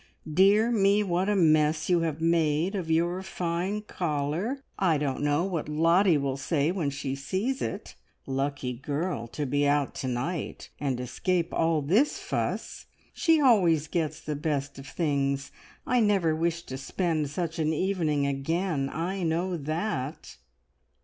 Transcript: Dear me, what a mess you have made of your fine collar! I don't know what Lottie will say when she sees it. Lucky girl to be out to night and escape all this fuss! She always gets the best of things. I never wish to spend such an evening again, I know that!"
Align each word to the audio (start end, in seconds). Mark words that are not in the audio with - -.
Dear 0.27 0.71
me, 0.71 1.03
what 1.03 1.29
a 1.29 1.35
mess 1.35 1.87
you 1.87 1.99
have 1.99 2.19
made 2.19 2.73
of 2.73 2.89
your 2.89 3.21
fine 3.21 3.83
collar! 3.83 4.63
I 4.79 4.97
don't 4.97 5.21
know 5.21 5.43
what 5.43 5.69
Lottie 5.69 6.17
will 6.17 6.37
say 6.37 6.71
when 6.71 6.89
she 6.89 7.13
sees 7.13 7.61
it. 7.61 7.93
Lucky 8.25 8.73
girl 8.73 9.27
to 9.27 9.45
be 9.45 9.67
out 9.67 9.93
to 9.97 10.07
night 10.07 10.71
and 10.79 10.99
escape 10.99 11.53
all 11.53 11.83
this 11.83 12.17
fuss! 12.17 12.87
She 13.13 13.39
always 13.39 13.87
gets 13.87 14.19
the 14.19 14.35
best 14.35 14.79
of 14.79 14.87
things. 14.87 15.51
I 15.85 15.99
never 15.99 16.35
wish 16.35 16.63
to 16.63 16.79
spend 16.79 17.29
such 17.29 17.59
an 17.59 17.71
evening 17.71 18.25
again, 18.25 18.89
I 18.89 19.21
know 19.21 19.55
that!" 19.55 20.35